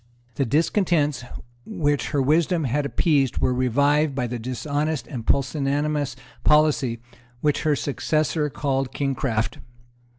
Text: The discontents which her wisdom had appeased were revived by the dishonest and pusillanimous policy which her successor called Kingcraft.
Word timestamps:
The 0.33 0.45
discontents 0.47 1.23
which 1.63 2.07
her 2.09 2.23
wisdom 2.23 2.63
had 2.63 2.87
appeased 2.87 3.37
were 3.37 3.53
revived 3.53 4.15
by 4.15 4.25
the 4.25 4.39
dishonest 4.39 5.05
and 5.05 5.27
pusillanimous 5.27 6.15
policy 6.43 6.97
which 7.41 7.61
her 7.61 7.75
successor 7.75 8.49
called 8.49 8.93
Kingcraft. 8.95 9.59